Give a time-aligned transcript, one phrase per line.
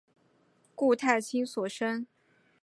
[0.73, 2.07] 顾太清所生。